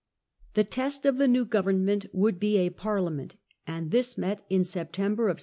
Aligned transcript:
The 0.55 0.63
test 0.63 1.05
of 1.05 1.17
the 1.19 1.27
new 1.27 1.45
government 1.45 2.07
would 2.11 2.39
be 2.39 2.57
a 2.57 2.71
Parliament, 2.71 3.35
and 3.67 3.91
this 3.91 4.17
met 4.17 4.43
in 4.49 4.63
September, 4.63 5.25
1654. 5.25 5.39